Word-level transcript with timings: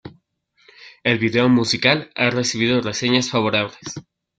El 1.03 1.19
video 1.19 1.47
musical 1.47 2.09
ha 2.15 2.31
recibido 2.31 2.81
reseñas 2.81 3.29
favorables. 3.29 3.77